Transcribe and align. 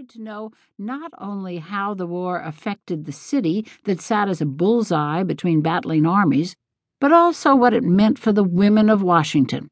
wanted 0.00 0.14
to 0.14 0.22
know 0.22 0.50
not 0.78 1.12
only 1.18 1.58
how 1.58 1.92
the 1.92 2.06
war 2.06 2.40
affected 2.40 3.04
the 3.04 3.12
city 3.12 3.66
that 3.84 4.00
sat 4.00 4.30
as 4.30 4.40
a 4.40 4.46
bullseye 4.46 5.22
between 5.22 5.60
battling 5.60 6.06
armies, 6.06 6.56
but 7.00 7.12
also 7.12 7.54
what 7.54 7.74
it 7.74 7.84
meant 7.84 8.18
for 8.18 8.32
the 8.32 8.42
women 8.42 8.88
of 8.88 9.02
Washington. 9.02 9.68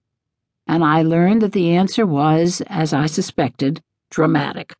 And 0.66 0.84
I 0.84 1.00
learned 1.00 1.40
that 1.40 1.52
the 1.52 1.70
answer 1.70 2.04
was, 2.04 2.60
as 2.66 2.92
I 2.92 3.06
suspected, 3.06 3.80
dramatic. 4.10 4.74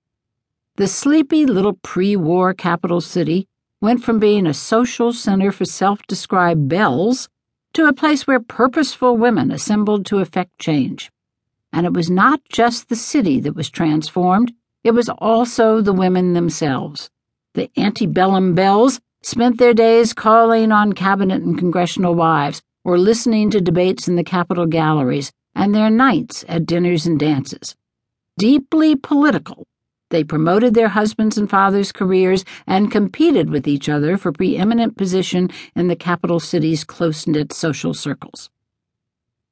The 0.76 0.86
sleepy 0.86 1.46
little 1.46 1.78
pre 1.82 2.14
war 2.14 2.52
capital 2.52 3.00
city 3.00 3.48
went 3.80 4.04
from 4.04 4.18
being 4.18 4.46
a 4.46 4.52
social 4.52 5.14
center 5.14 5.50
for 5.50 5.64
self 5.64 6.02
described 6.06 6.68
belles 6.68 7.26
to 7.72 7.88
a 7.88 7.94
place 7.94 8.26
where 8.26 8.40
purposeful 8.40 9.16
women 9.16 9.50
assembled 9.50 10.04
to 10.06 10.18
effect 10.18 10.58
change. 10.58 11.10
And 11.72 11.86
it 11.86 11.94
was 11.94 12.10
not 12.10 12.42
just 12.50 12.90
the 12.90 12.96
city 12.96 13.40
that 13.40 13.56
was 13.56 13.70
transformed, 13.70 14.52
it 14.88 14.94
was 14.94 15.10
also 15.18 15.82
the 15.82 15.92
women 15.92 16.32
themselves. 16.32 17.10
The 17.52 17.70
antebellum 17.76 18.54
belles 18.54 19.02
spent 19.20 19.58
their 19.58 19.74
days 19.74 20.14
calling 20.14 20.72
on 20.72 20.94
cabinet 20.94 21.42
and 21.42 21.58
congressional 21.58 22.14
wives 22.14 22.62
or 22.84 22.96
listening 22.96 23.50
to 23.50 23.60
debates 23.60 24.08
in 24.08 24.16
the 24.16 24.24
Capitol 24.24 24.64
galleries 24.64 25.30
and 25.54 25.74
their 25.74 25.90
nights 25.90 26.42
at 26.48 26.64
dinners 26.64 27.04
and 27.04 27.20
dances. 27.20 27.76
Deeply 28.38 28.96
political, 28.96 29.66
they 30.08 30.24
promoted 30.24 30.72
their 30.72 30.88
husbands' 30.88 31.36
and 31.36 31.50
fathers' 31.50 31.92
careers 31.92 32.46
and 32.66 32.90
competed 32.90 33.50
with 33.50 33.68
each 33.68 33.90
other 33.90 34.16
for 34.16 34.32
preeminent 34.32 34.96
position 34.96 35.50
in 35.76 35.88
the 35.88 35.96
capital 35.96 36.40
city's 36.40 36.82
close 36.82 37.26
knit 37.26 37.52
social 37.52 37.92
circles. 37.92 38.48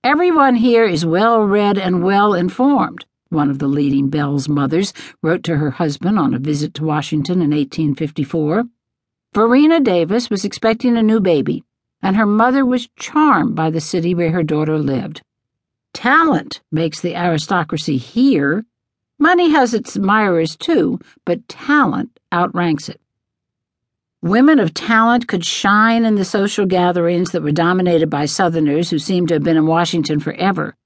Everyone 0.03 0.55
here 0.55 0.87
is 0.87 1.05
well 1.05 1.43
read 1.43 1.77
and 1.77 2.03
well 2.03 2.33
informed, 2.33 3.05
one 3.29 3.51
of 3.51 3.59
the 3.59 3.67
leading 3.67 4.09
Belle's 4.09 4.49
mothers 4.49 4.93
wrote 5.23 5.43
to 5.45 5.57
her 5.57 5.71
husband 5.71 6.19
on 6.19 6.35
a 6.35 6.39
visit 6.39 6.75
to 6.75 6.85
Washington 6.85 7.37
in 7.37 7.51
1854. 7.51 8.65
Varina 9.35 9.81
Davis 9.81 10.31
was 10.31 10.45
expecting 10.45 10.97
a 10.97 11.03
new 11.03 11.21
baby, 11.21 11.65
and 12.03 12.17
her 12.17 12.27
mother 12.27 12.65
was 12.65 12.89
charmed 12.97 13.55
by 13.55 13.71
the 13.71 13.81
city 13.81 14.15
where 14.15 14.33
her 14.33 14.43
daughter 14.43 14.79
lived. 14.79 15.23
Talent 15.93 16.61
makes 16.71 17.01
the 17.01 17.17
aristocracy 17.17 17.97
here 17.97 18.65
Money 19.19 19.51
has 19.51 19.73
its 19.73 19.97
admirers 19.97 20.57
too, 20.57 21.01
but 21.25 21.49
talent 21.49 22.21
outranks 22.31 22.91
it. 22.91 23.01
Women 24.21 24.59
of 24.59 24.75
talent 24.75 25.27
could 25.27 25.43
shine 25.43 26.05
in 26.05 26.17
the 26.17 26.25
social 26.25 26.67
gatherings 26.67 27.31
that 27.31 27.43
were 27.43 27.53
dominated 27.53 28.11
by 28.11 28.27
Southerners 28.27 28.91
who 28.91 28.99
seemed 28.99 29.29
to 29.29 29.35
have 29.35 29.43
been 29.43 29.57
in 29.57 29.67
Washington 29.67 30.21
forever. 30.21 30.77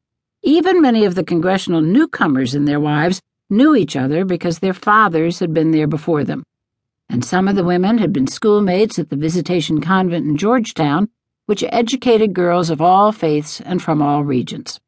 Even 0.43 0.81
many 0.81 1.05
of 1.05 1.15
the 1.15 1.25
congressional 1.25 1.83
newcomers 1.83 2.55
and 2.55 2.67
their 2.67 2.81
wives 2.81 3.21
knew 3.51 3.75
each 3.75 3.95
other 3.95 4.25
because 4.25 4.59
their 4.59 4.73
fathers 4.73 5.39
had 5.39 5.53
been 5.53 5.71
there 5.71 5.87
before 5.87 6.25
them. 6.25 6.45
And 7.11 7.25
some 7.25 7.47
of 7.47 7.57
the 7.57 7.65
women 7.65 7.99
had 7.99 8.13
been 8.13 8.27
schoolmates 8.27 8.99
at 8.99 9.11
the 9.11 9.17
Visitation 9.17 9.81
Convent 9.81 10.27
in 10.27 10.37
Georgetown, 10.39 11.09
which 11.45 11.65
educated 11.65 12.33
girls 12.33 12.71
of 12.71 12.81
all 12.81 13.13
faiths 13.13 13.61
and 13.61 13.83
from 13.83 14.01
all 14.01 14.25
regions. 14.25 14.81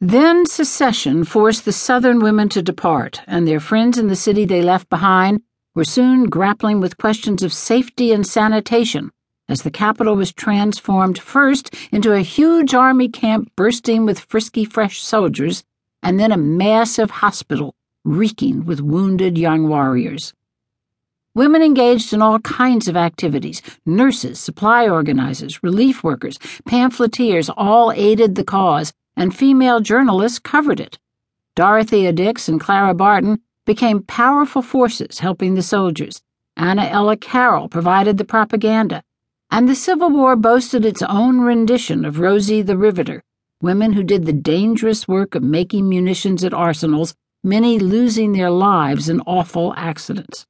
Then 0.00 0.46
secession 0.46 1.24
forced 1.24 1.64
the 1.64 1.72
Southern 1.72 2.20
women 2.20 2.48
to 2.50 2.62
depart, 2.62 3.22
and 3.26 3.48
their 3.48 3.60
friends 3.60 3.98
in 3.98 4.06
the 4.06 4.16
city 4.16 4.44
they 4.44 4.62
left 4.62 4.88
behind 4.88 5.42
were 5.74 5.84
soon 5.84 6.24
grappling 6.24 6.78
with 6.80 6.98
questions 6.98 7.42
of 7.42 7.52
safety 7.52 8.12
and 8.12 8.26
sanitation 8.26 9.10
as 9.50 9.62
the 9.62 9.70
capital 9.70 10.14
was 10.14 10.32
transformed 10.32 11.18
first 11.18 11.74
into 11.90 12.14
a 12.14 12.20
huge 12.20 12.72
army 12.72 13.08
camp 13.08 13.50
bursting 13.56 14.06
with 14.06 14.20
frisky 14.20 14.64
fresh 14.64 15.02
soldiers, 15.02 15.64
and 16.02 16.18
then 16.18 16.32
a 16.32 16.36
massive 16.36 17.10
hospital 17.10 17.74
reeking 18.04 18.64
with 18.64 18.80
wounded 18.80 19.36
young 19.36 19.68
warriors. 19.68 20.32
Women 21.34 21.62
engaged 21.62 22.12
in 22.12 22.22
all 22.22 22.38
kinds 22.40 22.88
of 22.88 22.96
activities 22.96 23.60
nurses, 23.84 24.40
supply 24.40 24.88
organizers, 24.88 25.62
relief 25.62 26.02
workers, 26.02 26.38
pamphleteers 26.64 27.50
all 27.56 27.92
aided 27.92 28.36
the 28.36 28.44
cause 28.44 28.92
and 29.16 29.36
female 29.36 29.80
journalists 29.80 30.38
covered 30.38 30.80
it. 30.80 30.98
Dorothea 31.56 32.12
Dix 32.12 32.48
and 32.48 32.60
Clara 32.60 32.94
Barton 32.94 33.40
became 33.66 34.02
powerful 34.02 34.62
forces 34.62 35.18
helping 35.18 35.54
the 35.54 35.62
soldiers. 35.62 36.22
Anna 36.56 36.84
Ella 36.84 37.16
Carroll 37.16 37.68
provided 37.68 38.16
the 38.16 38.24
propaganda. 38.24 39.02
And 39.52 39.68
the 39.68 39.74
Civil 39.74 40.10
War 40.10 40.36
boasted 40.36 40.84
its 40.84 41.02
own 41.02 41.40
rendition 41.40 42.04
of 42.04 42.20
Rosie 42.20 42.62
the 42.62 42.76
Riveter, 42.76 43.24
women 43.60 43.94
who 43.94 44.04
did 44.04 44.24
the 44.24 44.32
dangerous 44.32 45.08
work 45.08 45.34
of 45.34 45.42
making 45.42 45.88
munitions 45.88 46.44
at 46.44 46.54
arsenals, 46.54 47.16
many 47.42 47.80
losing 47.80 48.32
their 48.32 48.50
lives 48.50 49.08
in 49.08 49.20
awful 49.22 49.74
accidents. 49.76 50.46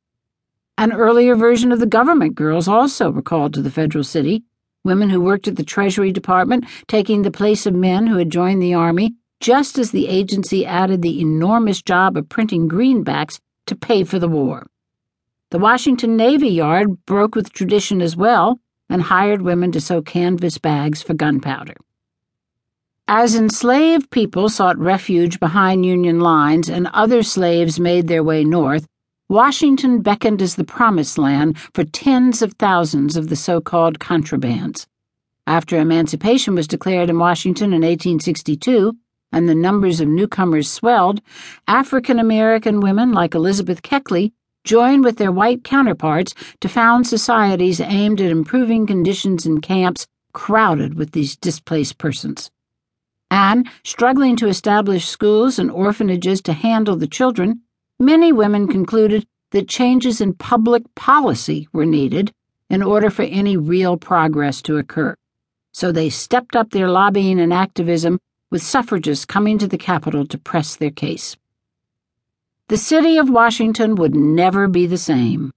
An 0.77 0.93
earlier 0.93 1.35
version 1.35 1.73
of 1.73 1.81
the 1.81 1.87
government 1.87 2.35
girls 2.35 2.69
also 2.69 3.11
were 3.11 3.23
called 3.23 3.55
to 3.55 3.63
the 3.63 3.71
federal 3.71 4.05
city 4.05 4.45
women 4.85 5.11
who 5.11 5.21
worked 5.21 5.47
at 5.49 5.57
the 5.57 5.65
Treasury 5.65 6.13
Department 6.13 6.65
taking 6.89 7.23
the 7.23 7.31
place 7.31 7.67
of 7.67 7.75
men 7.75 8.07
who 8.07 8.17
had 8.17 8.31
joined 8.31 8.63
the 8.63 8.75
Army, 8.75 9.15
just 9.41 9.79
as 9.79 9.91
the 9.91 10.09
agency 10.09 10.65
added 10.65 11.03
the 11.03 11.21
enormous 11.21 11.83
job 11.83 12.17
of 12.17 12.29
printing 12.29 12.69
greenbacks 12.69 13.41
to 13.67 13.77
pay 13.77 14.05
for 14.05 14.19
the 14.19 14.29
war. 14.29 14.67
The 15.51 15.59
Washington 15.59 16.17
Navy 16.17 16.49
Yard 16.49 17.05
broke 17.07 17.35
with 17.35 17.53
tradition 17.53 18.01
as 18.01 18.17
well 18.17 18.59
and 18.91 19.01
hired 19.01 19.41
women 19.41 19.73
to 19.73 19.81
sew 19.81 20.03
canvas 20.03 20.59
bags 20.59 21.01
for 21.01 21.15
gunpowder. 21.15 21.77
As 23.09 23.35
enslaved 23.35 24.11
people 24.11 24.49
sought 24.49 24.79
refuge 24.79 25.41
behind 25.41 25.87
Union 25.87 26.21
lines 26.21 26.69
and 26.69 26.87
other 26.89 27.23
slaves 27.23 27.81
made 27.81 28.07
their 28.07 28.23
way 28.23 28.45
north, 28.45 28.87
Washington 29.29 30.03
beckoned 30.03 30.43
as 30.43 30.57
the 30.57 30.65
promised 30.65 31.17
land 31.17 31.59
for 31.59 31.85
tens 31.85 32.43
of 32.43 32.53
thousands 32.55 33.17
of 33.17 33.29
the 33.29 33.37
so 33.37 33.61
called 33.61 33.99
contrabands. 33.99 34.87
After 35.47 35.79
emancipation 35.79 36.55
was 36.55 36.69
declared 36.69 37.11
in 37.11 37.19
Washington 37.19 37.73
in 37.73 37.83
1862, 37.83 38.97
and 39.33 39.49
the 39.49 39.55
numbers 39.55 40.01
of 40.01 40.09
newcomers 40.09 40.71
swelled, 40.71 41.21
African 41.67 42.19
American 42.19 42.81
women 42.81 43.13
like 43.13 43.35
Elizabeth 43.35 43.83
Keckley 43.83 44.33
joined 44.65 45.05
with 45.05 45.17
their 45.17 45.33
white 45.33 45.65
counterparts 45.65 46.35
to 46.61 46.69
found 46.69 47.07
societies 47.07 47.81
aimed 47.81 48.21
at 48.21 48.31
improving 48.31 48.87
conditions 48.87 49.47
in 49.47 49.61
camps 49.61 50.07
crowded 50.33 50.95
with 50.95 51.13
these 51.13 51.37
displaced 51.37 51.99
persons. 51.99 52.51
And, 53.31 53.69
struggling 53.85 54.37
to 54.37 54.49
establish 54.49 55.07
schools 55.07 55.59
and 55.59 55.71
orphanages 55.71 56.41
to 56.43 56.53
handle 56.53 56.97
the 56.97 57.07
children, 57.07 57.63
Many 58.03 58.33
women 58.33 58.67
concluded 58.67 59.27
that 59.51 59.69
changes 59.69 60.23
in 60.23 60.33
public 60.33 60.83
policy 60.95 61.69
were 61.71 61.85
needed 61.85 62.33
in 62.71 62.83
order 62.83 63.11
for 63.11 63.25
any 63.25 63.59
real 63.59 63.99
progress 63.99 64.63
to 64.63 64.79
occur. 64.79 65.15
So 65.73 65.93
they 65.93 66.09
stepped 66.09 66.57
up 66.57 66.71
their 66.71 66.89
lobbying 66.89 67.39
and 67.39 67.53
activism 67.53 68.19
with 68.51 68.63
suffragists 68.63 69.27
coming 69.27 69.59
to 69.59 69.69
the 69.69 69.77
Capitol 69.77 70.25
to 70.29 70.39
press 70.39 70.77
their 70.77 70.91
case. 70.91 71.37
The 72.71 72.77
city 72.77 73.19
of 73.19 73.29
Washington 73.29 73.97
would 73.97 74.15
never 74.15 74.69
be 74.69 74.87
the 74.87 74.97
same. 74.97 75.51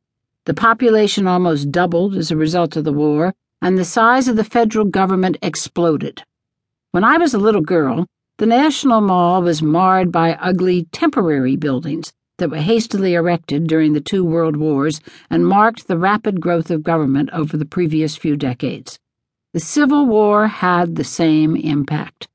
The 0.46 0.56
population 0.56 1.28
almost 1.28 1.72
doubled 1.72 2.16
as 2.16 2.32
a 2.32 2.36
result 2.36 2.76
of 2.76 2.86
the 2.86 2.92
war, 2.92 3.36
and 3.62 3.78
the 3.78 3.86
size 3.86 4.28
of 4.28 4.36
the 4.36 4.44
federal 4.44 4.86
government 4.86 5.38
exploded. 5.44 6.24
When 6.90 7.04
I 7.04 7.20
was 7.20 7.36
a 7.36 7.38
little 7.38 7.62
girl, 7.62 8.08
the 8.40 8.48
National 8.48 9.00
Mall 9.00 9.44
was 9.44 9.62
marred 9.62 10.12
by 10.12 10.34
ugly 10.42 10.88
temporary 10.92 11.56
buildings 11.56 12.12
that 12.40 12.50
were 12.50 12.58
hastily 12.58 13.14
erected 13.14 13.68
during 13.68 13.94
the 13.94 14.02
two 14.02 14.26
world 14.26 14.58
wars 14.58 15.00
and 15.30 15.46
marked 15.46 15.88
the 15.88 16.00
rapid 16.00 16.42
growth 16.42 16.72
of 16.72 16.82
government 16.82 17.30
over 17.32 17.58
the 17.58 17.64
previous 17.64 18.18
few 18.18 18.36
decades. 18.36 18.98
The 19.54 19.60
Civil 19.60 20.08
War 20.08 20.48
had 20.48 20.96
the 20.96 21.04
same 21.04 21.56
impact. 21.58 22.28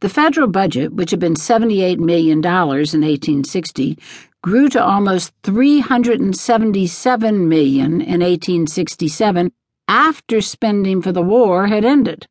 The 0.00 0.08
federal 0.08 0.46
budget, 0.46 0.92
which 0.92 1.10
had 1.10 1.18
been 1.18 1.34
$78 1.34 1.98
million 1.98 2.38
in 2.38 2.44
1860, 2.44 3.98
grew 4.42 4.68
to 4.68 4.84
almost 4.84 5.32
377 5.42 7.48
million 7.48 8.00
in 8.00 8.20
1867 8.20 9.50
after 9.88 10.40
spending 10.40 11.02
for 11.02 11.10
the 11.10 11.22
war 11.22 11.66
had 11.66 11.84
ended. 11.84 12.28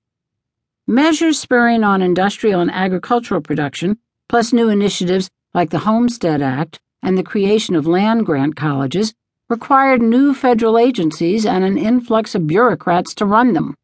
Measures 0.88 1.38
spurring 1.38 1.83
on 1.83 2.01
industrial 2.01 2.62
and 2.62 2.71
agricultural 2.71 3.41
production, 3.41 3.97
plus 4.30 4.53
new 4.53 4.69
initiatives 4.69 5.30
like 5.53 5.69
the 5.69 5.80
Homestead 5.80 6.41
Act, 6.41 6.80
and 7.03 7.18
the 7.18 7.24
creation 7.24 7.75
of 7.75 7.86
land 7.86 8.25
grant 8.25 8.56
colleges 8.56 9.13
required 9.50 10.01
new 10.01 10.33
federal 10.33 10.77
agencies 10.77 11.45
and 11.45 11.65
an 11.65 11.77
influx 11.77 12.33
of 12.33 12.47
bureaucrats 12.47 13.13
to 13.15 13.25
run 13.25 13.51
them. 13.51 13.75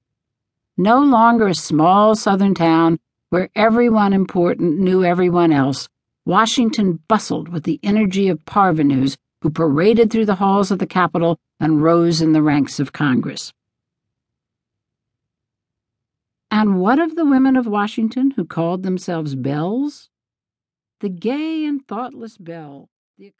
No 0.78 1.00
longer 1.00 1.48
a 1.48 1.56
small 1.56 2.16
southern 2.16 2.54
town 2.54 3.00
where 3.34 3.50
everyone 3.56 4.14
important 4.14 4.78
knew 4.78 5.04
everyone 5.04 5.52
else, 5.52 5.90
Washington 6.24 7.00
bustled 7.08 7.50
with 7.50 7.64
the 7.64 7.80
energy 7.82 8.30
of 8.30 8.46
parvenus 8.46 9.18
who 9.42 9.50
paraded 9.50 10.12
through 10.12 10.28
the 10.28 10.36
halls 10.36 10.70
of 10.70 10.78
the 10.78 10.86
Capitol 10.86 11.40
and 11.60 11.82
rose 11.82 12.22
in 12.22 12.34
the 12.34 12.44
ranks 12.44 12.80
of 12.80 12.94
Congress. 12.94 13.52
And 16.52 16.80
what 16.80 17.00
of 17.00 17.16
the 17.16 17.26
women 17.26 17.56
of 17.56 17.66
Washington 17.66 18.30
who 18.36 18.46
called 18.46 18.84
themselves 18.84 19.34
belles? 19.34 20.10
The 21.00 21.10
gay 21.10 21.66
and 21.66 21.84
thoughtless 21.88 22.38
belle 22.38 22.88